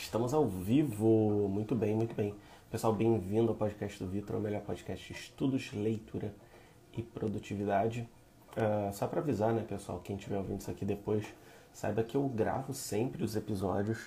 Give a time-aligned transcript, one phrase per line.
[0.00, 1.48] Estamos ao vivo.
[1.48, 2.34] Muito bem, muito bem.
[2.70, 6.32] Pessoal, bem-vindo ao podcast do Vitor, o melhor podcast de estudos, leitura
[6.96, 8.08] e produtividade.
[8.52, 11.24] Uh, só para avisar, né, pessoal, quem estiver ouvindo isso aqui depois,
[11.72, 13.98] saiba que eu gravo sempre os episódios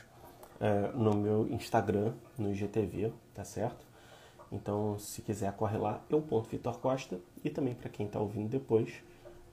[0.62, 3.86] uh, no meu Instagram, no IGTV, tá certo?
[4.52, 7.20] Então, se quiser, corre lá, eu ponto Vitor Costa.
[7.44, 8.94] E também para quem está ouvindo depois,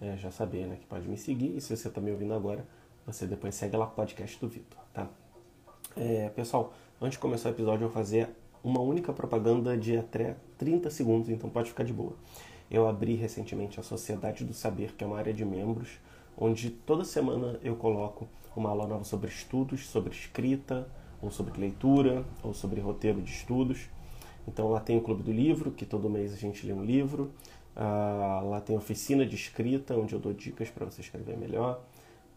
[0.00, 1.56] é, já saber, né, que pode me seguir.
[1.56, 2.64] E se você está me ouvindo agora,
[3.04, 5.08] você depois segue lá o podcast do Vitor, tá?
[5.98, 8.28] É, pessoal, antes de começar o episódio, eu vou fazer
[8.62, 12.12] uma única propaganda de até 30 segundos, então pode ficar de boa.
[12.70, 15.98] Eu abri recentemente a Sociedade do Saber, que é uma área de membros,
[16.36, 20.86] onde toda semana eu coloco uma aula nova sobre estudos, sobre escrita,
[21.22, 23.88] ou sobre leitura, ou sobre roteiro de estudos.
[24.46, 27.32] Então lá tem o Clube do Livro, que todo mês a gente lê um livro.
[27.74, 31.80] Uh, lá tem oficina de escrita, onde eu dou dicas para você escrever melhor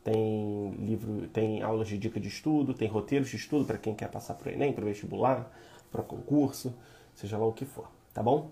[0.09, 4.09] tem livro, tem aulas de dica de estudo, tem roteiros de estudo para quem quer
[4.09, 5.51] passar para o Enem, para o vestibular,
[5.91, 6.73] para concurso,
[7.13, 8.49] seja lá o que for, tá bom?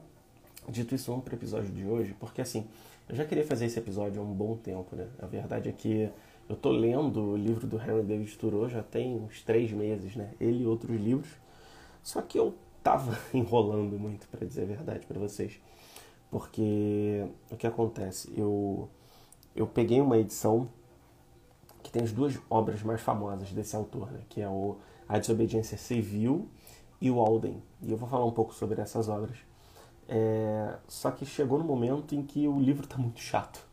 [0.69, 2.67] Dito isso, vamos para o episódio de hoje, porque assim,
[3.09, 5.07] eu já queria fazer esse episódio há um bom tempo, né?
[5.19, 6.09] A verdade é que
[6.47, 10.33] eu tô lendo o livro do Henry David Thoreau já tem uns três meses, né?
[10.39, 11.29] Ele e outros livros,
[12.03, 15.59] só que eu tava enrolando muito, para dizer a verdade para vocês,
[16.29, 18.31] porque o que acontece?
[18.37, 18.89] Eu,
[19.55, 20.69] eu peguei uma edição
[21.87, 24.19] que tem as duas obras mais famosas desse autor, né?
[24.27, 24.75] que é o
[25.07, 26.49] A Desobediência Civil
[26.99, 27.63] e o Alden.
[27.81, 29.37] E eu vou falar um pouco sobre essas obras.
[30.05, 30.75] É...
[30.85, 33.65] Só que chegou no momento em que o livro está muito chato.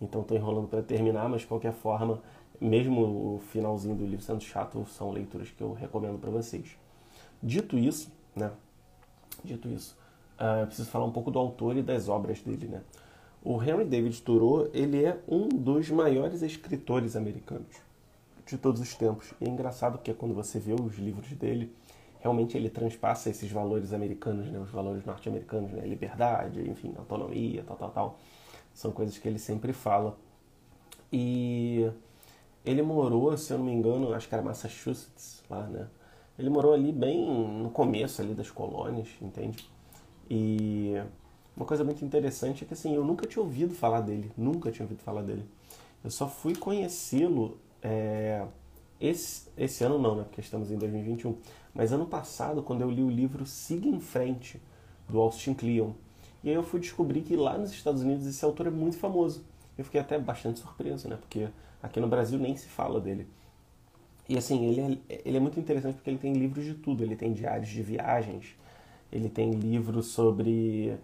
[0.00, 2.22] Então estou enrolando para terminar, mas de qualquer forma,
[2.60, 6.78] mesmo o finalzinho do livro sendo chato, são leituras que eu recomendo para vocês.
[7.42, 8.52] Dito isso, né?
[9.42, 9.98] Dito isso,
[10.38, 12.82] uh, eu preciso falar um pouco do autor e das obras dele, né?
[13.48, 17.76] O Henry David Thoreau, ele é um dos maiores escritores americanos
[18.44, 19.32] de todos os tempos.
[19.40, 21.72] E é engraçado porque quando você vê os livros dele,
[22.18, 27.76] realmente ele transpassa esses valores americanos, né, os valores norte-americanos, né, liberdade, enfim, autonomia, tal,
[27.76, 28.18] tal, tal.
[28.74, 30.18] São coisas que ele sempre fala.
[31.12, 31.88] E
[32.64, 35.86] ele morou, se eu não me engano, acho que era Massachusetts, lá, né?
[36.36, 37.24] Ele morou ali bem
[37.62, 39.70] no começo ali das colônias, entende?
[40.28, 41.00] E
[41.56, 44.84] uma coisa muito interessante é que assim, eu nunca tinha ouvido falar dele, nunca tinha
[44.84, 45.44] ouvido falar dele.
[46.04, 48.46] Eu só fui conhecê-lo é,
[49.00, 50.24] esse, esse ano não, né?
[50.24, 51.36] Porque estamos em 2021.
[51.74, 54.60] Mas ano passado, quando eu li o livro Siga em Frente,
[55.08, 55.92] do Austin Kleon.
[56.42, 59.44] E aí eu fui descobrir que lá nos Estados Unidos esse autor é muito famoso.
[59.76, 61.16] Eu fiquei até bastante surpreso, né?
[61.16, 61.48] Porque
[61.82, 63.26] aqui no Brasil nem se fala dele.
[64.28, 67.02] E assim, ele é, ele é muito interessante porque ele tem livros de tudo.
[67.02, 68.56] Ele tem diários de viagens,
[69.12, 70.96] ele tem livros sobre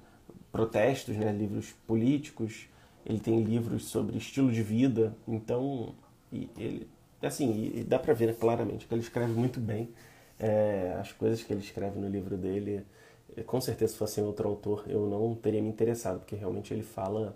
[0.53, 2.69] protestos, né, livros políticos,
[3.05, 5.95] ele tem livros sobre estilo de vida, então
[6.31, 6.87] ele
[7.21, 9.89] assim dá para ver né, claramente que ele escreve muito bem
[10.39, 12.85] é, as coisas que ele escreve no livro dele.
[13.47, 17.35] Com certeza, se fosse outro autor, eu não teria me interessado, porque realmente ele fala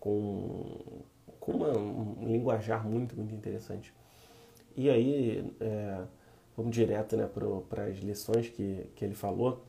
[0.00, 1.02] com,
[1.38, 3.92] com uma, um linguajar muito, muito interessante.
[4.76, 6.02] E aí, é,
[6.56, 7.28] vamos direto né,
[7.68, 9.62] para as lições que, que ele falou.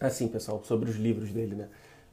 [0.00, 1.68] Assim, pessoal, sobre os livros dele, né?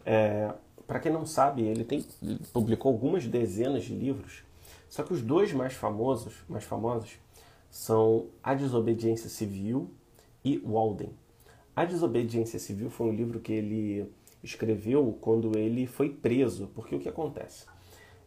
[0.05, 0.53] É,
[0.85, 2.05] para quem não sabe, ele tem
[2.53, 4.43] publicou algumas dezenas de livros,
[4.87, 7.17] só que os dois mais famosos, mais famosos
[7.69, 9.89] são A Desobediência Civil
[10.43, 11.09] e Walden.
[11.75, 14.09] A Desobediência Civil foi um livro que ele
[14.43, 17.65] escreveu quando ele foi preso, porque o que acontece?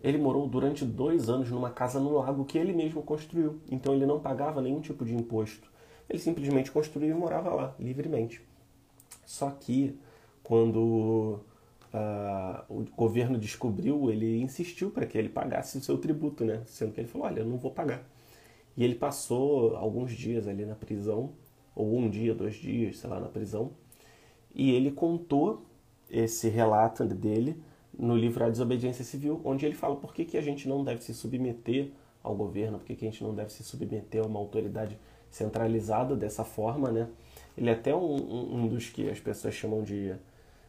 [0.03, 4.05] Ele morou durante dois anos numa casa no lago que ele mesmo construiu, então ele
[4.05, 5.71] não pagava nenhum tipo de imposto.
[6.09, 8.43] Ele simplesmente construiu e morava lá, livremente.
[9.25, 9.99] Só que
[10.43, 11.41] quando
[11.93, 16.63] uh, o governo descobriu, ele insistiu para que ele pagasse o seu tributo, né?
[16.67, 18.05] Sendo que ele falou, olha, eu não vou pagar.
[18.77, 21.33] E ele passou alguns dias ali na prisão,
[21.75, 23.73] ou um dia, dois dias, sei lá, na prisão,
[24.55, 25.65] e ele contou
[26.11, 27.61] esse relato dele
[27.97, 31.03] no livro A Desobediência Civil, onde ele fala por que, que a gente não deve
[31.03, 31.91] se submeter
[32.23, 34.99] ao governo, por que, que a gente não deve se submeter a uma autoridade
[35.31, 37.09] centralizada dessa forma, né?
[37.57, 40.15] Ele é até um, um dos que as pessoas chamam de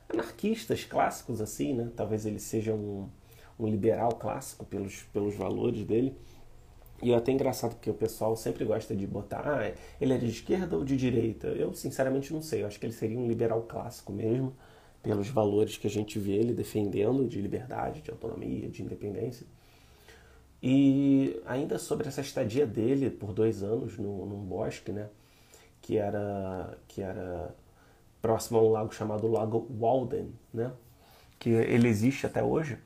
[0.10, 1.90] anarquistas clássicos, assim, né?
[1.96, 3.08] Talvez ele seja um,
[3.60, 6.16] um liberal clássico pelos, pelos valores dele.
[7.02, 10.28] E é até engraçado porque o pessoal sempre gosta de botar, ah, ele é de
[10.28, 11.48] esquerda ou de direita?
[11.48, 14.54] Eu sinceramente não sei, eu acho que ele seria um liberal clássico mesmo,
[15.02, 19.48] pelos valores que a gente vê ele defendendo de liberdade, de autonomia, de independência.
[20.62, 25.08] E ainda sobre essa estadia dele por dois anos no, num bosque, né?
[25.82, 27.56] Que era, que era
[28.22, 30.72] próximo a um lago chamado Lago Walden, né?
[31.40, 32.78] que ele existe até hoje,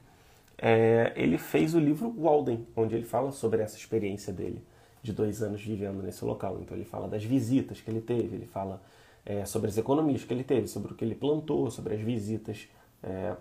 [0.57, 4.63] é, ele fez o livro Walden, onde ele fala sobre essa experiência dele.
[5.01, 6.59] de dois anos vivendo nesse local.
[6.62, 8.81] Então ele fala das visitas que ele teve, ele fala
[9.25, 12.69] é, sobre as economias que ele teve, sobre o que ele plantou, sobre as visitas
[13.01, 13.36] é,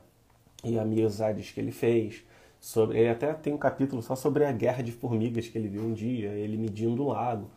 [0.64, 2.24] e amizades que ele fez.
[2.60, 5.82] Sobre, ele até tem um capítulo só sobre a guerra de formigas que ele viu
[5.82, 7.48] um dia, ele medindo o lago.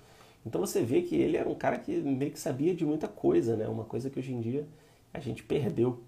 [0.45, 3.55] Então você vê que ele era um cara que meio que sabia de muita coisa,
[3.55, 3.67] né?
[3.67, 4.67] Uma coisa que hoje em dia
[5.13, 6.01] a gente perdeu.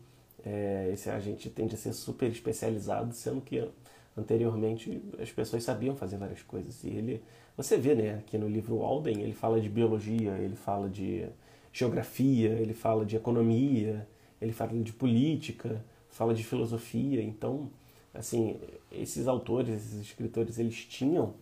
[0.46, 3.68] É, esse, a gente tende a ser super especializado, sendo que
[4.16, 6.84] anteriormente as pessoas sabiam fazer várias coisas.
[6.84, 7.24] E ele,
[7.56, 8.16] você vê, né?
[8.20, 11.28] Aqui no livro Walden ele fala de biologia, ele fala de
[11.74, 14.08] geografia, ele fala de economia,
[14.42, 17.24] ele fala de política, fala de filosofia.
[17.24, 17.70] Então,
[18.14, 18.60] assim,
[18.92, 21.34] esses autores, esses escritores, eles tinham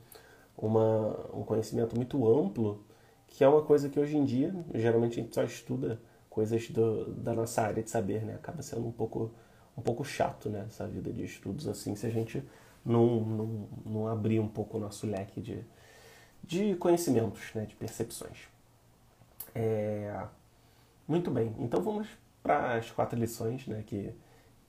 [0.57, 2.83] uma, um conhecimento muito amplo,
[3.35, 5.99] que é uma coisa que hoje em dia, geralmente a gente só estuda
[6.29, 8.35] coisas do, da nossa área de saber, né?
[8.35, 9.29] Acaba sendo um pouco,
[9.77, 10.65] um pouco chato, né?
[10.69, 12.41] Essa vida de estudos assim, se a gente
[12.85, 15.59] não, não, não abrir um pouco o nosso leque de,
[16.41, 17.65] de conhecimentos, né?
[17.65, 18.47] De percepções.
[19.53, 20.17] É...
[21.05, 22.07] Muito bem, então vamos
[22.41, 24.11] para as quatro lições né, que,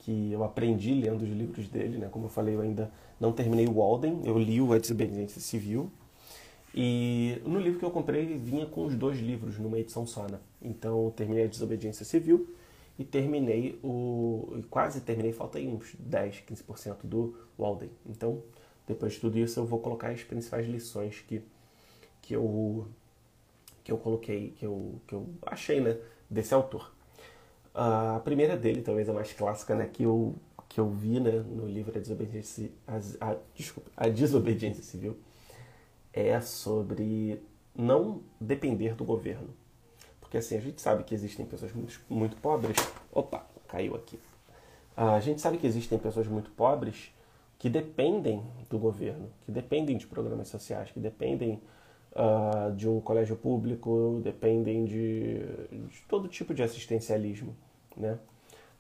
[0.00, 1.98] que eu aprendi lendo os livros dele.
[1.98, 2.08] Né?
[2.10, 2.90] Como eu falei, eu ainda
[3.20, 5.90] não terminei o Walden, eu li o A Desobediência Civil.
[6.76, 10.28] E no livro que eu comprei vinha com os dois livros numa edição só.
[10.28, 10.38] Né?
[10.60, 12.54] Então eu terminei a Desobediência Civil
[12.98, 14.62] e terminei o.
[14.68, 17.90] quase terminei, falta aí uns 10, 15% do Walden.
[18.04, 18.42] Então,
[18.86, 21.42] depois de tudo isso, eu vou colocar as principais lições que,
[22.20, 22.86] que eu
[23.82, 25.96] que eu coloquei, que eu, que eu achei, né,
[26.28, 26.92] desse autor.
[27.72, 30.34] A primeira dele, talvez a mais clássica, né, que eu,
[30.68, 32.96] que eu vi né, no livro A Desobediência, a,
[33.30, 35.16] a, desculpa, a Desobediência Civil,
[36.16, 37.42] é sobre
[37.74, 39.50] não depender do governo.
[40.18, 42.76] Porque assim, a gente sabe que existem pessoas muito, muito pobres.
[43.12, 44.18] Opa, caiu aqui.
[44.96, 47.14] A gente sabe que existem pessoas muito pobres
[47.58, 51.60] que dependem do governo, que dependem de programas sociais, que dependem
[52.12, 55.38] uh, de um colégio público, dependem de,
[55.70, 57.54] de, todo tipo de assistencialismo,
[57.94, 58.18] né?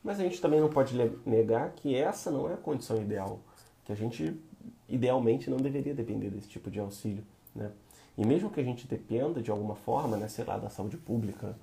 [0.02, 0.94] Mas a gente também não pode
[1.24, 3.40] negar que essa não é a condição ideal,
[3.84, 4.38] que a gente
[4.88, 7.24] idealmente não deveria depender desse tipo de auxílio,
[7.54, 7.70] né?
[8.16, 11.54] E mesmo que a gente dependa de alguma forma, né, sei lá, da saúde pública,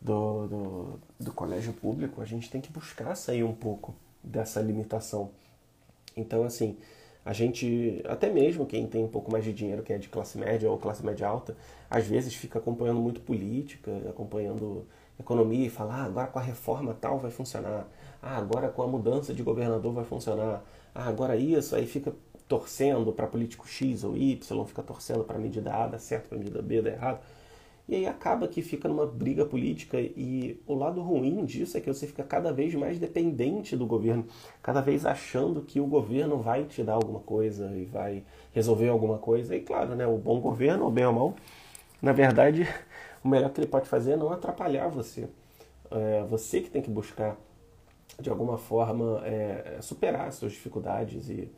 [0.00, 5.30] do, do, do colégio público, a gente tem que buscar sair um pouco dessa limitação.
[6.16, 6.76] Então, assim,
[7.24, 10.36] a gente, até mesmo quem tem um pouco mais de dinheiro, que é de classe
[10.36, 11.56] média ou classe média alta,
[11.88, 14.84] às vezes fica acompanhando muito política, acompanhando
[15.18, 17.86] economia e fala, ah, agora com a reforma tal vai funcionar,
[18.20, 22.12] ah, agora com a mudança de governador vai funcionar, ah, agora isso, aí fica
[22.48, 26.60] torcendo para político X ou Y, fica torcendo para medida A, dá certo, para medida
[26.60, 27.20] B, dá errado.
[27.88, 31.92] E aí acaba que fica numa briga política e o lado ruim disso é que
[31.92, 34.24] você fica cada vez mais dependente do governo,
[34.62, 39.18] cada vez achando que o governo vai te dar alguma coisa e vai resolver alguma
[39.18, 39.56] coisa.
[39.56, 41.34] E claro, né, o bom governo, ou bem ou mal,
[42.00, 42.68] na verdade,
[43.22, 45.28] o melhor que ele pode fazer é não atrapalhar você.
[45.90, 47.36] É você que tem que buscar,
[48.18, 51.50] de alguma forma, é, superar as suas dificuldades e,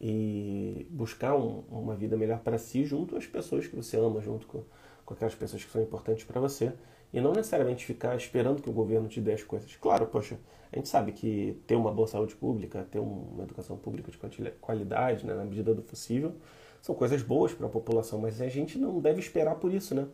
[0.00, 4.46] e buscar um, uma vida melhor para si junto às pessoas que você ama, junto
[4.46, 4.62] com
[5.10, 6.72] com aquelas pessoas que são importantes para você
[7.12, 9.74] e não necessariamente ficar esperando que o governo te dê as coisas.
[9.74, 10.38] Claro, poxa,
[10.72, 15.26] a gente sabe que ter uma boa saúde pública, ter uma educação pública de qualidade,
[15.26, 16.34] né, na medida do possível,
[16.80, 20.06] são coisas boas para a população, mas a gente não deve esperar por isso, né?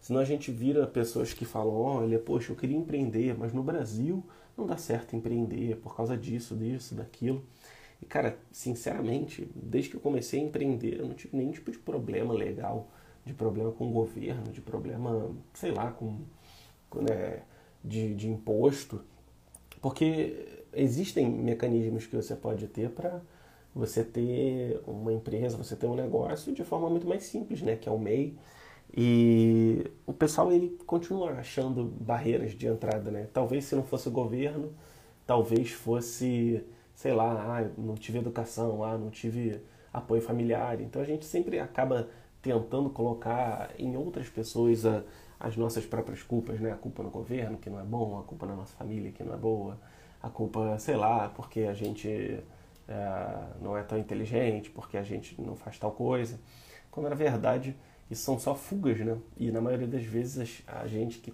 [0.00, 4.24] Senão a gente vira pessoas que falam, olha, poxa, eu queria empreender, mas no Brasil
[4.56, 7.44] não dá certo empreender por causa disso, disso, daquilo.
[8.00, 11.78] E, cara, sinceramente, desde que eu comecei a empreender, eu não tive nenhum tipo de
[11.78, 12.88] problema legal
[13.28, 16.16] de problema com o governo, de problema, sei lá, com,
[16.94, 17.42] né,
[17.84, 19.02] de, de imposto,
[19.80, 23.20] porque existem mecanismos que você pode ter para
[23.74, 27.88] você ter uma empresa, você ter um negócio de forma muito mais simples, né, que
[27.88, 28.36] é o MEI.
[28.96, 33.28] E o pessoal ele continua achando barreiras de entrada, né?
[33.34, 34.72] Talvez se não fosse o governo,
[35.26, 36.64] talvez fosse,
[36.98, 39.62] sei lá, ah, não tive educação, ah, não tive
[39.92, 40.80] apoio familiar.
[40.80, 42.08] Então a gente sempre acaba
[42.42, 45.04] tentando colocar em outras pessoas a,
[45.38, 46.72] as nossas próprias culpas, né?
[46.72, 49.32] A culpa no governo, que não é bom, a culpa na nossa família, que não
[49.32, 49.78] é boa,
[50.20, 52.42] a culpa, sei lá, porque a gente
[52.88, 56.40] é, não é tão inteligente, porque a gente não faz tal coisa.
[56.90, 57.76] Quando na verdade
[58.10, 59.16] isso são só fugas, né?
[59.36, 61.32] E na maioria das vezes a gente que,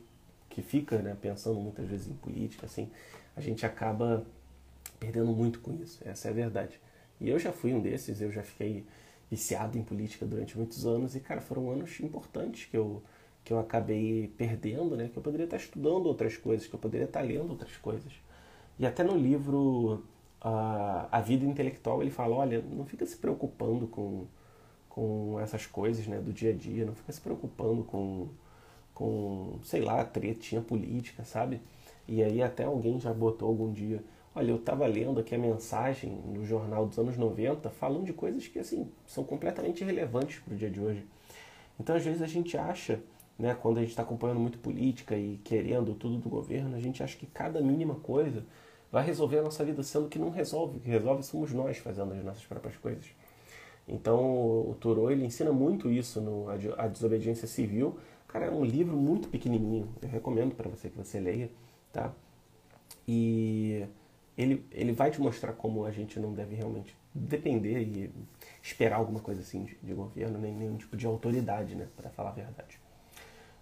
[0.50, 2.90] que fica né, pensando muitas vezes em política, assim,
[3.34, 4.26] a gente acaba
[5.04, 6.00] perdendo muito com isso.
[6.04, 6.80] Essa é a verdade.
[7.20, 8.84] E eu já fui um desses, eu já fiquei
[9.30, 13.02] viciado em política durante muitos anos e, cara, foram anos importantes que eu,
[13.44, 15.08] que eu acabei perdendo, né?
[15.12, 18.12] Que eu poderia estar estudando outras coisas, que eu poderia estar lendo outras coisas.
[18.78, 20.02] E até no livro
[20.42, 24.26] uh, A Vida Intelectual ele fala, olha, não fica se preocupando com,
[24.88, 28.28] com essas coisas né, do dia a dia, não fica se preocupando com,
[28.94, 31.60] com sei lá, tretinha política, sabe?
[32.06, 34.02] E aí até alguém já botou algum dia,
[34.34, 38.48] olha, eu estava lendo aqui a mensagem no jornal dos anos 90 falando de coisas
[38.48, 41.06] que assim são completamente irrelevantes para o dia de hoje.
[41.78, 43.00] Então às vezes a gente acha,
[43.38, 47.02] né, quando a gente está acompanhando muito política e querendo tudo do governo, a gente
[47.02, 48.44] acha que cada mínima coisa
[48.90, 50.78] vai resolver a nossa vida, sendo que não resolve.
[50.78, 53.06] O que resolve somos nós fazendo as nossas próprias coisas.
[53.86, 56.46] Então o Thoreau ele ensina muito isso no
[56.78, 57.98] A Desobediência Civil.
[58.28, 59.88] Cara, é um livro muito pequenininho.
[60.02, 61.50] Eu recomendo para você que você leia,
[61.92, 62.12] tá?
[63.06, 63.84] E
[64.36, 68.10] ele, ele vai te mostrar como a gente não deve realmente depender e
[68.62, 72.30] esperar alguma coisa assim de, de governo, nem nenhum tipo de autoridade, né, para falar
[72.30, 72.80] a verdade.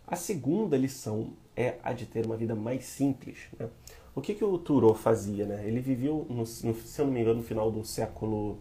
[0.07, 3.49] A segunda lição é a de ter uma vida mais simples.
[3.59, 3.69] Né?
[4.14, 5.47] O que, que o Thoreau fazia?
[5.47, 5.67] Né?
[5.67, 8.59] Ele viveu, no, no, se eu não me engano, no final do século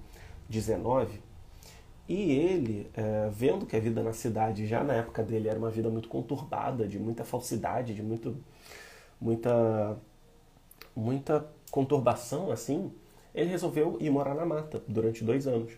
[0.49, 1.19] XIX,
[2.07, 5.69] e ele, é, vendo que a vida na cidade, já na época dele, era uma
[5.69, 8.35] vida muito conturbada, de muita falsidade, de muito,
[9.19, 9.97] muita,
[10.95, 12.91] muita conturbação, assim,
[13.33, 15.71] ele resolveu ir morar na mata durante dois anos.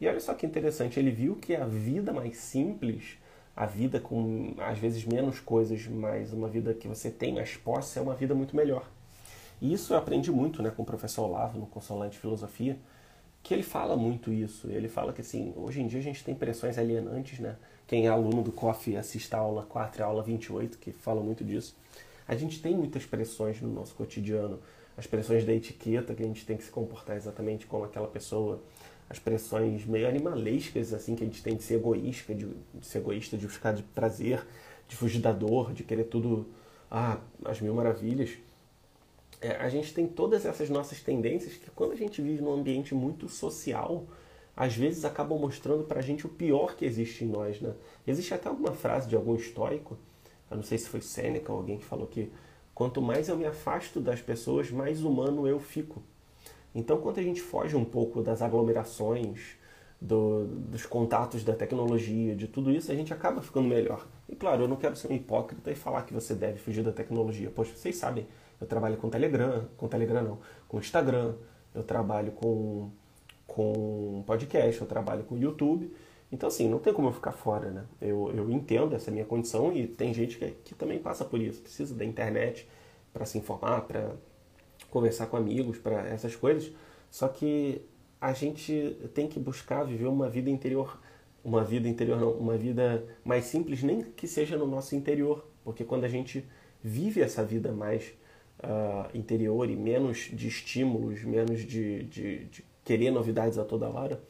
[0.00, 3.16] E olha só que interessante, ele viu que a vida mais simples,
[3.56, 7.98] a vida com às vezes menos coisas, mas uma vida que você tem mais posse,
[7.98, 8.86] é uma vida muito melhor.
[9.62, 12.76] E isso eu aprendi muito né, com o professor Olavo, no Consolante Filosofia,
[13.42, 14.68] que ele fala muito isso.
[14.68, 17.56] Ele fala que assim, hoje em dia a gente tem pressões alienantes, né?
[17.86, 21.22] Quem é aluno do COF assista a aula 4 e a aula 28, que fala
[21.22, 21.76] muito disso.
[22.26, 24.58] A gente tem muitas pressões no nosso cotidiano.
[24.96, 28.62] As pressões da etiqueta, que a gente tem que se comportar exatamente como aquela pessoa.
[29.08, 32.98] As pressões meio animalescas, assim, que a gente tem de ser egoísta, de, de ser
[32.98, 34.44] egoísta, de buscar de prazer,
[34.88, 36.48] de fugir da dor, de querer tudo,
[36.90, 38.30] ah, as mil maravilhas
[39.40, 42.94] é, a gente tem todas essas nossas tendências que quando a gente vive num ambiente
[42.94, 44.06] muito social,
[44.56, 47.74] às vezes acabam mostrando pra gente o pior que existe em nós, né?
[48.06, 49.98] Existe até alguma frase de algum estoico,
[50.50, 52.30] eu não sei se foi Sêneca ou alguém que falou que
[52.76, 56.02] quanto mais eu me afasto das pessoas, mais humano eu fico.
[56.74, 59.56] Então, quando a gente foge um pouco das aglomerações,
[59.98, 64.06] do, dos contatos da tecnologia, de tudo isso, a gente acaba ficando melhor.
[64.28, 66.92] E claro, eu não quero ser um hipócrita e falar que você deve fugir da
[66.92, 67.50] tecnologia.
[67.54, 68.26] Pois vocês sabem,
[68.60, 71.34] eu trabalho com Telegram, com Telegram não, com Instagram,
[71.74, 72.90] eu trabalho com,
[73.46, 75.90] com podcast, eu trabalho com YouTube.
[76.30, 77.84] Então, assim, não tem como eu ficar fora, né?
[78.00, 81.62] Eu, eu entendo essa minha condição e tem gente que, que também passa por isso,
[81.62, 82.68] precisa da internet
[83.12, 84.12] para se informar, para
[84.90, 86.72] conversar com amigos, para essas coisas.
[87.10, 87.80] Só que
[88.20, 90.98] a gente tem que buscar viver uma vida interior,
[91.44, 95.84] uma vida interior não, uma vida mais simples, nem que seja no nosso interior, porque
[95.84, 96.44] quando a gente
[96.82, 98.14] vive essa vida mais
[98.62, 104.20] uh, interior e menos de estímulos, menos de, de, de, querer novidades a toda hora,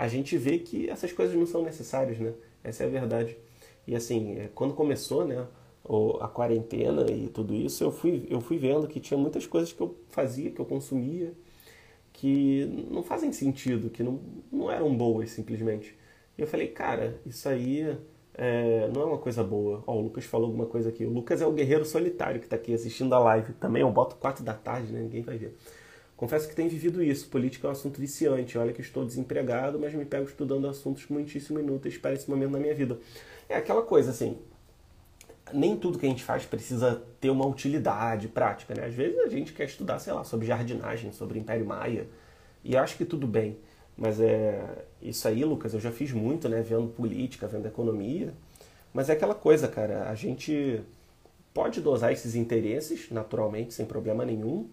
[0.00, 2.32] a gente vê que essas coisas não são necessárias, né?
[2.64, 3.36] Essa é a verdade.
[3.86, 5.46] E assim, é, quando começou, né,
[6.20, 9.80] a quarentena e tudo isso, eu fui, eu fui vendo que tinha muitas coisas que
[9.82, 11.34] eu fazia, que eu consumia,
[12.14, 14.18] que não fazem sentido, que não,
[14.50, 15.94] não eram boas simplesmente.
[16.38, 17.94] E eu falei, cara, isso aí
[18.32, 19.84] é, não é uma coisa boa.
[19.86, 21.04] Ó, o Lucas falou alguma coisa aqui.
[21.04, 23.52] O Lucas é o guerreiro solitário que está aqui assistindo a live.
[23.54, 25.00] Também eu boto 4 da tarde, né?
[25.02, 25.58] Ninguém vai ver.
[26.20, 27.30] Confesso que tenho vivido isso.
[27.30, 28.58] Política é um assunto viciante.
[28.58, 32.58] Olha que estou desempregado, mas me pego estudando assuntos muitíssimo inúteis para esse momento na
[32.58, 32.98] minha vida.
[33.48, 34.36] É aquela coisa assim.
[35.50, 38.84] Nem tudo que a gente faz precisa ter uma utilidade prática, né?
[38.84, 42.06] Às vezes a gente quer estudar, sei lá, sobre jardinagem, sobre Império Maia.
[42.62, 43.56] E acho que tudo bem.
[43.96, 46.60] Mas é isso aí, Lucas, eu já fiz muito, né?
[46.60, 48.34] Vendo política, vendo economia.
[48.92, 50.10] Mas é aquela coisa, cara.
[50.10, 50.82] A gente
[51.54, 54.68] pode dosar esses interesses, naturalmente, sem problema nenhum.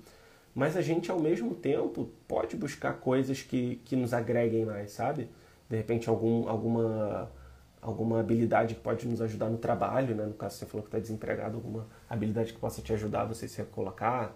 [0.58, 5.30] Mas a gente, ao mesmo tempo, pode buscar coisas que, que nos agreguem mais, sabe?
[5.70, 7.32] De repente, algum, alguma,
[7.80, 10.26] alguma habilidade que pode nos ajudar no trabalho, né?
[10.26, 13.60] No caso, você falou que está desempregado, alguma habilidade que possa te ajudar você se
[13.60, 14.34] recolocar.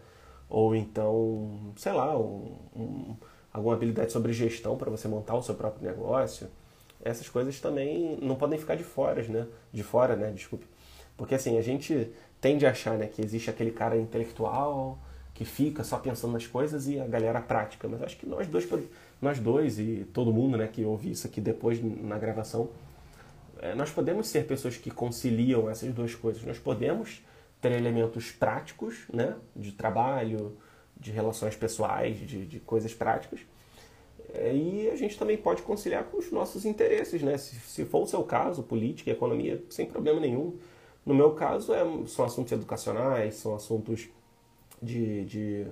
[0.48, 3.16] Ou então, sei lá, um, um
[3.52, 6.48] alguma habilidade sobre gestão para você montar o seu próprio negócio.
[7.04, 9.48] Essas coisas também não podem ficar de fora, né?
[9.74, 10.30] De fora, né?
[10.30, 10.68] Desculpe.
[11.18, 15.00] Porque assim, a gente tende a achar, né, que existe aquele cara intelectual
[15.42, 17.88] que fica só pensando nas coisas e a galera prática.
[17.88, 18.70] Mas acho que nós dois,
[19.20, 22.70] nós dois e todo mundo, né, que ouve isso aqui depois na gravação,
[23.60, 26.44] é, nós podemos ser pessoas que conciliam essas duas coisas.
[26.44, 27.24] Nós podemos
[27.60, 30.56] ter elementos práticos, né, de trabalho,
[30.96, 33.40] de relações pessoais, de, de coisas práticas.
[34.36, 37.36] É, e a gente também pode conciliar com os nossos interesses, né?
[37.40, 40.56] Se, se for o seu caso, política economia, sem problema nenhum.
[41.04, 44.08] No meu caso, é, são assuntos educacionais, são assuntos
[44.82, 45.64] de, de,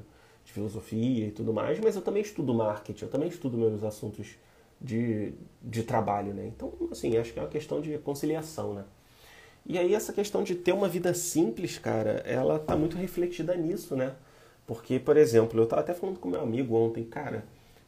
[0.46, 4.36] de, filosofia e tudo mais, mas eu também estudo marketing, eu também estudo meus assuntos
[4.80, 6.48] de, de trabalho, né?
[6.48, 8.86] Então, assim, acho que é uma questão de conciliação, né?
[9.66, 13.96] E aí essa questão de ter uma vida simples, cara, ela tá muito refletida nisso,
[13.96, 14.16] né?
[14.66, 17.44] Porque, por exemplo, eu tava até falando com meu amigo ontem, cara,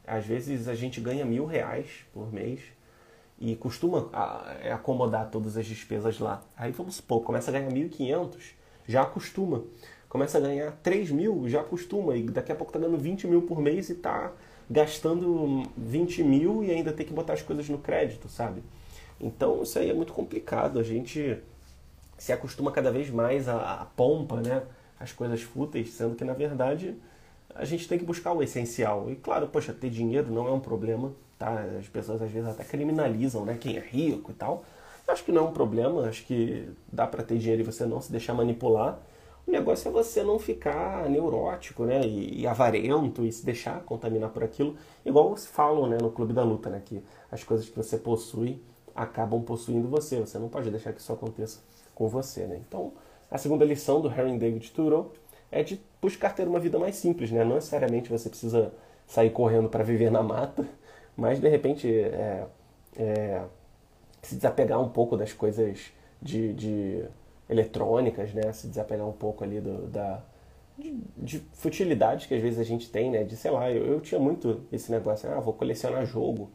[0.05, 2.59] às vezes a gente ganha mil reais por mês
[3.39, 4.09] e costuma
[4.61, 6.43] é, acomodar todas as despesas lá.
[6.55, 8.53] Aí vamos supor, começa a ganhar 1.500,
[8.87, 9.63] já acostuma.
[10.11, 12.17] Começa a ganhar 3 mil, já acostuma.
[12.17, 14.33] E daqui a pouco tá ganhando 20 mil por mês e tá
[14.69, 18.61] gastando 20 mil e ainda tem que botar as coisas no crédito, sabe?
[19.21, 20.79] Então isso aí é muito complicado.
[20.79, 21.37] A gente
[22.17, 24.63] se acostuma cada vez mais à, pompa, né?
[24.99, 26.93] As coisas fúteis, sendo que na verdade
[27.55, 29.09] a gente tem que buscar o essencial.
[29.09, 31.63] E claro, poxa, ter dinheiro não é um problema, tá?
[31.79, 33.57] As pessoas às vezes até criminalizam, né?
[33.57, 34.65] Quem é rico e tal.
[35.07, 38.01] Acho que não é um problema, acho que dá para ter dinheiro e você não
[38.01, 38.99] se deixar manipular.
[39.47, 42.01] O negócio é você não ficar neurótico, né?
[42.05, 44.75] E, e, avarento e se deixar contaminar por aquilo.
[45.05, 46.81] Igual se falam né, no Clube da Luta, né?
[46.83, 48.61] Que as coisas que você possui
[48.95, 50.19] acabam possuindo você.
[50.19, 51.59] Você não pode deixar que isso aconteça
[51.95, 52.61] com você, né?
[52.67, 52.93] Então,
[53.29, 55.11] a segunda lição do Harry David Thoreau
[55.51, 57.43] é de buscar ter uma vida mais simples, né?
[57.43, 58.73] Não necessariamente você precisa
[59.05, 60.65] sair correndo para viver na mata,
[61.17, 62.47] mas de repente é,
[62.95, 63.41] é,
[64.21, 67.03] se desapegar um pouco das coisas de, de
[67.51, 68.51] eletrônicas, né?
[68.53, 70.23] Se desapegar um pouco ali do, da,
[70.77, 73.23] de, de futilidades que às vezes a gente tem, né?
[73.23, 76.49] De, sei lá, eu, eu tinha muito esse negócio, ah, vou colecionar jogo.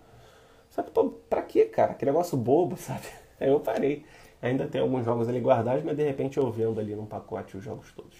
[0.70, 1.94] Sabe, pô, pra quê, cara?
[1.94, 3.06] Que negócio bobo, sabe?
[3.38, 4.04] Aí eu parei.
[4.40, 7.64] Ainda tem alguns jogos ali guardados, mas de repente eu vendo ali num pacote os
[7.64, 8.16] jogos todos.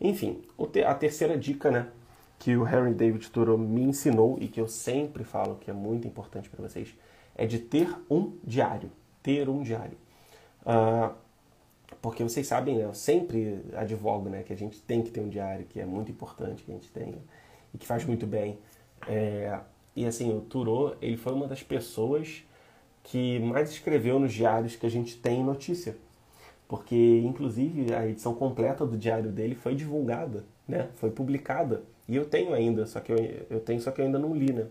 [0.00, 0.42] Enfim,
[0.86, 1.88] a terceira dica, né?
[2.38, 6.06] Que o Harry David Thoreau me ensinou e que eu sempre falo que é muito
[6.06, 6.94] importante para vocês
[7.34, 8.90] é de ter um diário.
[9.22, 9.98] Ter um diário.
[10.62, 11.14] Uh,
[12.00, 15.28] porque vocês sabem, né, eu sempre advogo né, que a gente tem que ter um
[15.28, 17.18] diário, que é muito importante que a gente tenha
[17.74, 18.58] e que faz muito bem.
[19.06, 19.58] É,
[19.94, 22.44] e assim, o Turo, ele foi uma das pessoas
[23.02, 25.96] que mais escreveu nos diários que a gente tem notícia.
[26.68, 30.90] Porque, inclusive, a edição completa do diário dele foi divulgada, né?
[30.96, 31.82] Foi publicada.
[32.06, 33.16] E eu tenho ainda, só que eu,
[33.48, 34.66] eu tenho, só que eu ainda não li, né?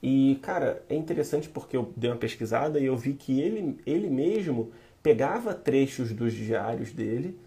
[0.00, 4.08] E, cara, é interessante porque eu dei uma pesquisada e eu vi que ele, ele
[4.08, 4.70] mesmo
[5.06, 7.38] pegava trechos dos diários dele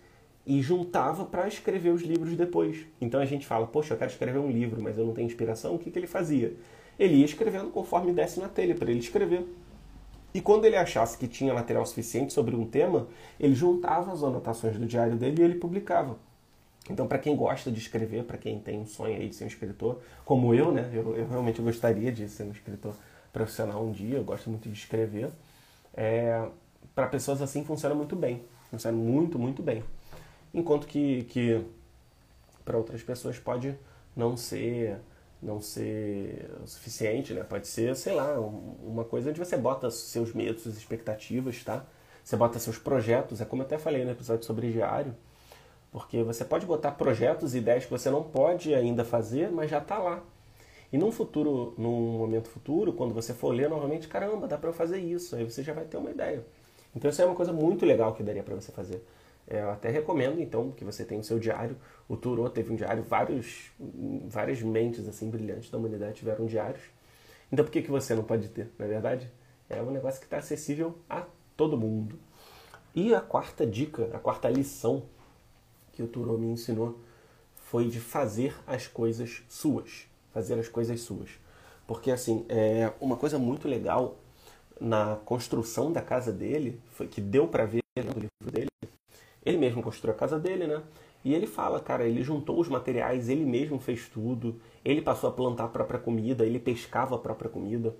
[0.46, 2.86] e juntava para escrever os livros depois.
[3.02, 5.76] Então a gente fala, poxa, eu quero escrever um livro, mas eu não tenho inspiração.
[5.76, 6.54] O que, que ele fazia?
[6.98, 9.46] Ele ia escrevendo conforme desse na telha para ele escrever.
[10.34, 14.78] E quando ele achasse que tinha material suficiente sobre um tema, ele juntava as anotações
[14.78, 16.18] do diário dele e ele publicava.
[16.90, 19.48] Então, para quem gosta de escrever, para quem tem um sonho aí de ser um
[19.48, 20.90] escritor, como eu, né?
[20.94, 22.96] Eu, eu realmente gostaria de ser um escritor
[23.34, 25.30] profissional um dia, eu gosto muito de escrever.
[25.94, 26.48] É,
[26.96, 28.44] para pessoas assim funciona muito bem.
[28.70, 29.84] Funciona muito, muito bem.
[30.54, 31.64] Enquanto que, que
[32.66, 33.76] para outras pessoas pode
[34.16, 35.00] não ser
[35.42, 37.44] não ser o suficiente, né?
[37.44, 41.86] Pode ser, sei lá, uma coisa onde você bota seus medos, suas expectativas, tá?
[42.24, 45.16] Você bota seus projetos, é como eu até falei no episódio sobre diário,
[45.92, 49.80] porque você pode botar projetos e ideias que você não pode ainda fazer, mas já
[49.80, 50.22] está lá.
[50.92, 54.74] E num futuro, num momento futuro, quando você for ler novamente, caramba, dá para eu
[54.74, 56.44] fazer isso, aí você já vai ter uma ideia.
[56.96, 59.04] Então isso é uma coisa muito legal que daria para você fazer.
[59.48, 61.76] É, eu até recomendo então que você tenha o seu diário.
[62.08, 63.72] O Turo teve um diário, vários,
[64.28, 66.84] várias mentes assim brilhantes da humanidade tiveram diários.
[67.52, 69.32] Então por que, que você não pode ter, não é verdade?
[69.70, 71.26] É um negócio que está acessível a
[71.58, 72.20] todo mundo.
[72.96, 75.04] E a quarta dica, a quarta lição
[75.92, 77.00] que o Turo me ensinou
[77.56, 80.08] foi de fazer as coisas suas.
[80.32, 81.30] Fazer as coisas suas.
[81.86, 84.18] Porque assim, é uma coisa muito legal
[84.80, 88.70] na construção da casa dele, foi que deu para ver no livro dele,
[89.46, 90.82] ele mesmo construiu a casa dele, né?
[91.24, 95.34] E ele fala, cara, ele juntou os materiais, ele mesmo fez tudo, ele passou a
[95.34, 97.96] plantar a própria comida, ele pescava a própria comida.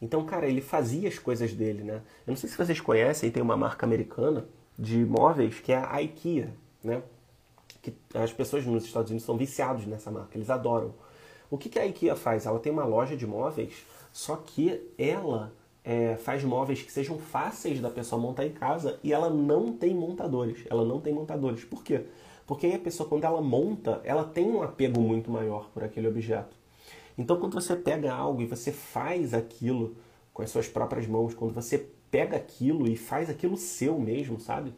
[0.00, 2.02] Então, cara, ele fazia as coisas dele, né?
[2.26, 4.46] Eu não sei se vocês conhecem, tem uma marca americana
[4.78, 6.52] de móveis que é a IKEA,
[6.84, 7.02] né?
[7.82, 10.94] Que as pessoas nos Estados Unidos são viciados nessa marca, eles adoram.
[11.50, 12.44] O que, que a IKEA faz?
[12.44, 13.72] Ela tem uma loja de móveis,
[14.12, 15.52] só que ela
[15.88, 19.94] é, faz móveis que sejam fáceis da pessoa montar em casa e ela não tem
[19.94, 20.66] montadores.
[20.68, 21.64] Ela não tem montadores.
[21.64, 22.04] Por quê?
[22.46, 26.06] Porque aí a pessoa, quando ela monta, ela tem um apego muito maior por aquele
[26.06, 26.54] objeto.
[27.16, 29.96] Então, quando você pega algo e você faz aquilo
[30.34, 31.78] com as suas próprias mãos, quando você
[32.10, 34.74] pega aquilo e faz aquilo seu mesmo, sabe?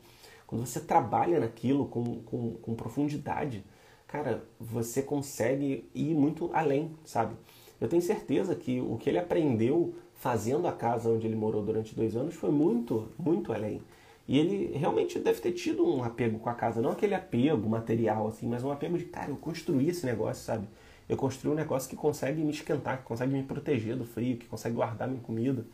[0.47, 3.65] Quando você trabalha naquilo com, com, com profundidade,
[4.07, 7.35] cara, você consegue ir muito além, sabe?
[7.81, 11.95] Eu tenho certeza que o que ele aprendeu fazendo a casa onde ele morou durante
[11.95, 13.81] dois anos foi muito, muito além.
[14.29, 18.29] E ele realmente deve ter tido um apego com a casa, não aquele apego material,
[18.29, 20.69] assim, mas um apego de, cara, eu construí esse negócio, sabe?
[21.09, 24.47] Eu construí um negócio que consegue me esquentar, que consegue me proteger do frio, que
[24.47, 25.65] consegue guardar minha comida.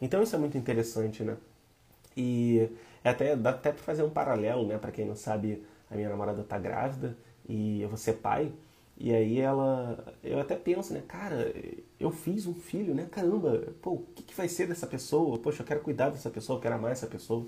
[0.00, 1.36] Então isso é muito interessante, né?
[2.16, 2.70] E
[3.02, 4.78] é até, dá até para fazer um paralelo, né?
[4.78, 7.16] Para quem não sabe, a minha namorada tá grávida
[7.48, 8.52] e eu vou ser pai.
[9.02, 11.50] E aí ela, eu até penso, né, cara,
[11.98, 15.38] eu fiz um filho, né, caramba, pô, o que, que vai ser dessa pessoa?
[15.38, 17.46] Poxa, eu quero cuidar dessa pessoa, eu quero amar essa pessoa,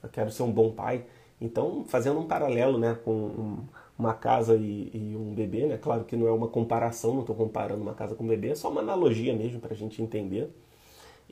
[0.00, 1.04] eu quero ser um bom pai.
[1.40, 3.64] Então, fazendo um paralelo, né, com um,
[3.98, 7.34] uma casa e, e, um bebê, né, claro que não é uma comparação, não estou
[7.34, 10.48] comparando uma casa com um bebê, é só uma analogia mesmo para a gente entender.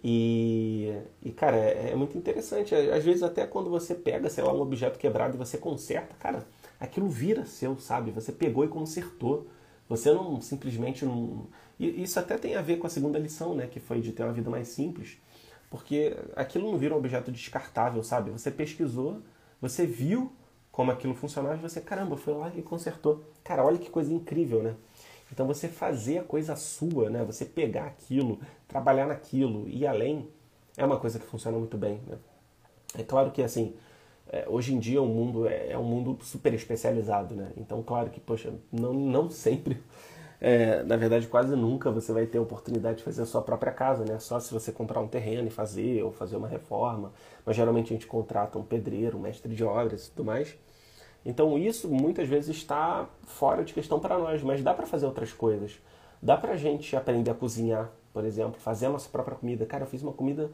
[0.03, 2.75] E, e cara, é, é muito interessante.
[2.75, 6.44] Às vezes até quando você pega, sei lá, um objeto quebrado e você conserta, cara,
[6.85, 8.11] aquilo vira seu, sabe?
[8.11, 9.47] Você pegou e consertou.
[9.88, 11.47] Você não simplesmente não.
[11.79, 13.66] E isso até tem a ver com a segunda lição, né?
[13.66, 15.18] Que foi de ter uma vida mais simples.
[15.71, 18.31] Porque aquilo não vira um objeto descartável, sabe?
[18.31, 19.23] Você pesquisou,
[19.61, 20.33] você viu
[20.71, 23.23] como aquilo funcionava e você, caramba, foi lá e consertou.
[23.45, 24.75] Cara, olha que coisa incrível, né?
[25.33, 27.25] Então você fazer a coisa sua, né?
[27.25, 30.29] Você pegar aquilo, trabalhar naquilo, ir além,
[30.77, 32.01] é uma coisa que funciona muito bem.
[32.07, 32.18] Né?
[32.99, 33.75] É claro que assim,
[34.28, 37.52] é, hoje em dia o mundo é, é, um mundo super especializado, né?
[37.56, 39.82] Então, claro que, poxa, não, não sempre,
[40.40, 43.72] é, na verdade, quase nunca você vai ter a oportunidade de fazer a sua própria
[43.72, 44.18] casa, né?
[44.18, 47.12] Só se você comprar um terreno e fazer, ou fazer uma reforma.
[47.44, 50.56] Mas geralmente a gente contrata um pedreiro, um mestre de obras e tudo mais.
[51.24, 55.32] Então, isso muitas vezes está fora de questão para nós, mas dá para fazer outras
[55.32, 55.78] coisas.
[56.20, 59.66] Dá pra gente aprender a cozinhar, por exemplo, fazer a nossa própria comida.
[59.66, 60.50] Cara, eu fiz uma comida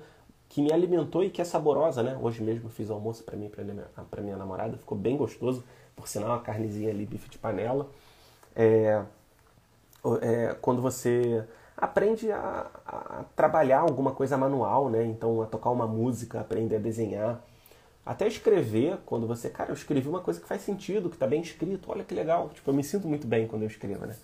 [0.49, 2.19] que me alimentou e que é saborosa, né?
[2.21, 5.63] Hoje mesmo fiz almoço para mim, para minha, pra minha namorada, ficou bem gostoso,
[5.95, 7.89] por sinal, uma carnezinha ali, bife de panela.
[8.57, 9.03] É,
[10.23, 11.45] é, quando você
[11.77, 15.05] aprende a, a, trabalhar alguma coisa manual, né?
[15.05, 17.41] Então, a tocar uma música, aprender a desenhar,
[18.05, 21.43] até escrever, quando você, cara, eu escrevi uma coisa que faz sentido, que está bem
[21.43, 22.49] escrito, olha que legal.
[22.55, 24.17] Tipo, eu me sinto muito bem quando eu escrevo, né?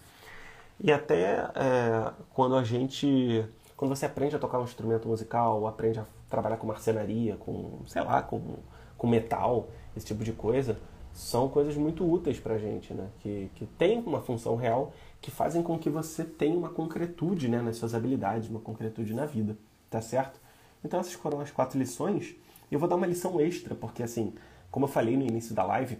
[0.81, 5.99] E até é, quando a gente quando você aprende a tocar um instrumento musical, aprende
[5.99, 8.57] a trabalhar com marcenaria, com, sei lá, com,
[8.97, 10.79] com metal, esse tipo de coisa,
[11.13, 13.09] são coisas muito úteis pra gente, né?
[13.21, 17.63] Que, que tem uma função real, que fazem com que você tenha uma concretude né,
[17.63, 19.57] nas suas habilidades, uma concretude na vida,
[19.89, 20.41] tá certo?
[20.85, 22.35] Então essas foram as quatro lições.
[22.71, 24.35] Eu vou dar uma lição extra, porque assim,
[24.71, 25.99] como eu falei no início da live,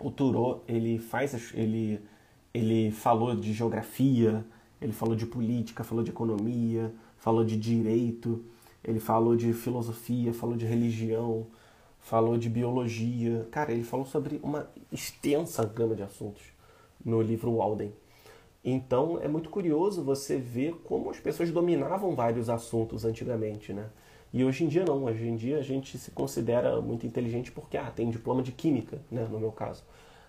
[0.00, 2.00] o Turo, ele faz, ele,
[2.52, 4.44] ele falou de geografia,
[4.82, 8.44] ele falou de política, falou de economia, falou de direito,
[8.82, 11.46] ele falou de filosofia, falou de religião,
[12.00, 13.46] falou de biologia.
[13.50, 16.42] Cara, ele falou sobre uma extensa gama de assuntos
[17.04, 17.92] no livro Walden.
[18.64, 23.88] Então é muito curioso você ver como as pessoas dominavam vários assuntos antigamente, né?
[24.32, 27.76] E hoje em dia não, hoje em dia a gente se considera muito inteligente porque
[27.76, 29.84] ah, tem diploma de química, né, no meu caso.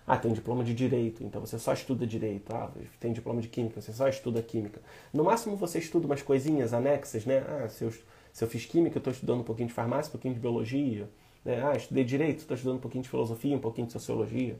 [0.06, 2.54] Ah, tem diploma de direito, então você só estuda direito.
[2.54, 4.80] Ah, tem diploma de química, você só estuda química.
[5.12, 7.38] No máximo você estuda umas coisinhas anexas, né?
[7.48, 7.90] Ah, se eu,
[8.32, 11.08] se eu fiz química, eu estou estudando um pouquinho de farmácia, um pouquinho de biologia.
[11.44, 11.62] Né?
[11.64, 14.56] Ah, estudei direito, estou estudando um pouquinho de filosofia, um pouquinho de sociologia.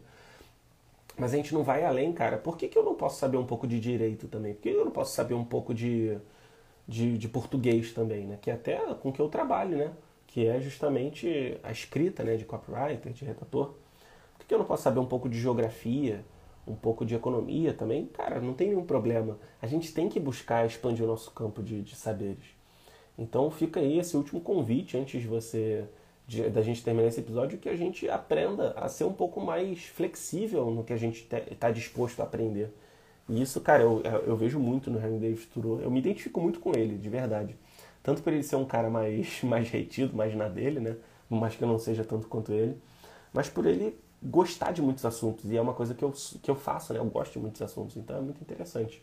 [1.16, 2.36] Mas a gente não vai além, cara.
[2.38, 4.54] Por que, que eu não posso saber um pouco de direito também?
[4.54, 6.18] Por que eu não posso saber um pouco de,
[6.88, 8.38] de, de português também, né?
[8.40, 9.92] Que é até com que eu trabalho, né?
[10.26, 12.36] Que é justamente a escrita, né?
[12.36, 13.74] De copywriter, de redator.
[14.44, 16.22] Por que eu não posso saber um pouco de geografia,
[16.66, 18.04] um pouco de economia também?
[18.04, 19.38] Cara, não tem nenhum problema.
[19.62, 22.44] A gente tem que buscar expandir o nosso campo de, de saberes.
[23.16, 25.88] Então fica aí esse último convite antes de você
[26.26, 29.84] de, da gente terminar esse episódio que a gente aprenda a ser um pouco mais
[29.86, 32.70] flexível no que a gente está disposto a aprender.
[33.26, 35.80] E isso, cara, eu, eu vejo muito no Henry David Thoreau.
[35.80, 37.56] Eu me identifico muito com ele, de verdade.
[38.02, 40.96] Tanto por ele ser um cara mais, mais retido, mais na dele, né?
[41.30, 42.76] Por mais que eu não seja tanto quanto ele.
[43.32, 45.50] Mas por ele gostar de muitos assuntos.
[45.50, 46.98] E é uma coisa que eu, que eu faço, né?
[46.98, 49.02] Eu gosto de muitos assuntos, então é muito interessante.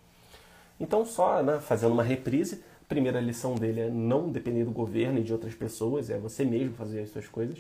[0.80, 5.20] Então, só né, fazendo uma reprise, a primeira lição dele é não depender do governo
[5.20, 7.60] e de outras pessoas, é você mesmo fazer as suas coisas.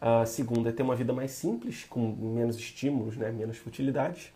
[0.00, 4.32] A segunda é ter uma vida mais simples, com menos estímulos, né, menos futilidades.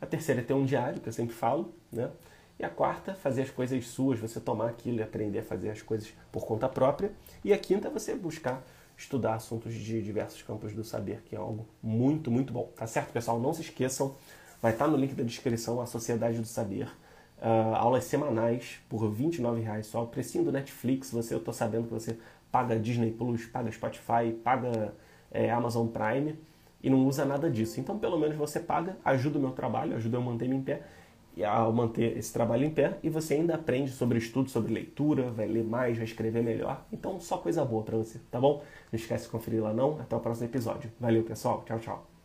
[0.00, 2.10] A terceira é ter um diário, que eu sempre falo, né?
[2.58, 5.82] E a quarta, fazer as coisas suas, você tomar aquilo e aprender a fazer as
[5.82, 7.10] coisas por conta própria.
[7.44, 8.62] E a quinta, você buscar
[8.96, 12.70] estudar assuntos de diversos campos do saber, que é algo muito, muito bom.
[12.76, 13.38] Tá certo, pessoal?
[13.38, 14.14] Não se esqueçam,
[14.60, 16.88] vai estar no link da descrição a Sociedade do Saber.
[17.38, 20.04] Uh, aulas semanais por R$ reais só.
[20.04, 22.18] O precinho do Netflix, você, eu estou sabendo que você
[22.50, 24.94] paga Disney Plus, paga Spotify, paga
[25.30, 26.38] é, Amazon Prime
[26.82, 27.78] e não usa nada disso.
[27.78, 30.82] Então, pelo menos você paga, ajuda o meu trabalho, ajuda eu manter-me em pé
[31.44, 35.46] ao manter esse trabalho em pé e você ainda aprende sobre estudo, sobre leitura, vai
[35.46, 36.86] ler mais, vai escrever melhor.
[36.92, 38.62] Então, só coisa boa para você, tá bom?
[38.92, 39.98] Não esquece de conferir lá não.
[40.00, 40.90] Até o próximo episódio.
[40.98, 41.62] Valeu, pessoal.
[41.66, 42.15] Tchau, tchau.